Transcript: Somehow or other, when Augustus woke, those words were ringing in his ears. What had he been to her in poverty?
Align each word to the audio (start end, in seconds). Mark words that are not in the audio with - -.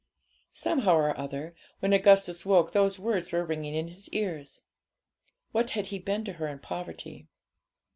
Somehow 0.49 0.95
or 0.95 1.15
other, 1.15 1.53
when 1.79 1.93
Augustus 1.93 2.43
woke, 2.43 2.71
those 2.71 2.97
words 2.97 3.31
were 3.31 3.45
ringing 3.45 3.75
in 3.75 3.89
his 3.89 4.09
ears. 4.09 4.63
What 5.51 5.69
had 5.77 5.85
he 5.93 5.99
been 5.99 6.25
to 6.25 6.33
her 6.41 6.47
in 6.47 6.57
poverty? 6.57 7.27